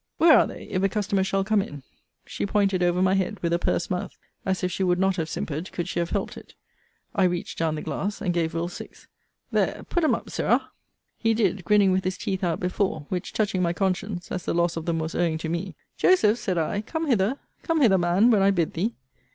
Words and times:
Where 0.17 0.35
are 0.35 0.47
they, 0.47 0.63
if 0.63 0.81
a 0.81 0.89
customer 0.89 1.23
shall 1.23 1.43
come 1.43 1.61
in? 1.61 1.83
She 2.25 2.47
pointed 2.47 2.81
over 2.81 3.03
my 3.03 3.13
head, 3.13 3.39
with 3.43 3.53
a 3.53 3.59
purse 3.59 3.91
mouth, 3.91 4.17
as 4.47 4.63
if 4.63 4.71
she 4.71 4.81
would 4.83 4.97
not 4.97 5.15
have 5.17 5.29
simpered, 5.29 5.71
could 5.71 5.87
she 5.87 5.99
have 5.99 6.09
helped 6.09 6.37
it. 6.37 6.55
I 7.13 7.25
reached 7.25 7.59
down 7.59 7.75
the 7.75 7.83
glass, 7.83 8.19
and 8.19 8.33
gave 8.33 8.55
Will. 8.55 8.67
six. 8.67 9.05
There 9.51 9.85
put 9.91 10.03
'em 10.03 10.15
up, 10.15 10.31
Sirrah. 10.31 10.71
He 11.19 11.35
did, 11.35 11.63
grinning 11.63 11.91
with 11.91 12.03
his 12.03 12.17
teeth 12.17 12.43
out 12.43 12.59
before; 12.59 13.05
which 13.09 13.31
touching 13.31 13.61
my 13.61 13.73
conscience, 13.73 14.31
as 14.31 14.43
the 14.45 14.55
loss 14.55 14.75
of 14.75 14.85
them 14.87 14.97
was 14.97 15.13
owing 15.13 15.37
to 15.37 15.49
me, 15.49 15.75
Joseph, 15.97 16.39
said 16.39 16.57
I, 16.57 16.81
come 16.81 17.05
hither. 17.05 17.37
Come 17.61 17.81
hither, 17.81 17.99
man, 17.99 18.31
when 18.31 18.41
I 18.41 18.49
bid 18.49 18.73
thee. 18.73 18.95